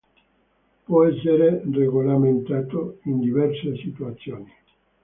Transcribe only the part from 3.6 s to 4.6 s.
situazioni.